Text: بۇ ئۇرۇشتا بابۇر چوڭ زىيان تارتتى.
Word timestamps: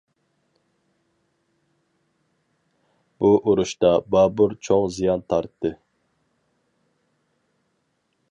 بۇ 3.19 3.31
ئۇرۇشتا 3.37 3.93
بابۇر 4.15 4.57
چوڭ 4.69 4.87
زىيان 4.97 5.23
تارتتى. 5.33 5.73